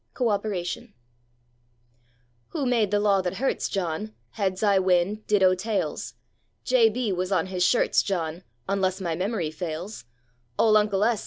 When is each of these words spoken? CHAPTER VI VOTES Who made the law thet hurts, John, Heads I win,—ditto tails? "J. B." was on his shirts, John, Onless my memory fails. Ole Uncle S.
CHAPTER 0.17 0.49
VI 0.49 0.55
VOTES 0.63 0.87
Who 2.47 2.65
made 2.65 2.89
the 2.89 2.99
law 2.99 3.21
thet 3.21 3.35
hurts, 3.35 3.69
John, 3.69 4.15
Heads 4.31 4.63
I 4.63 4.79
win,—ditto 4.79 5.53
tails? 5.53 6.15
"J. 6.63 6.89
B." 6.89 7.13
was 7.13 7.31
on 7.31 7.45
his 7.45 7.61
shirts, 7.63 8.01
John, 8.01 8.41
Onless 8.67 8.99
my 8.99 9.13
memory 9.15 9.51
fails. 9.51 10.05
Ole 10.57 10.75
Uncle 10.75 11.03
S. 11.03 11.19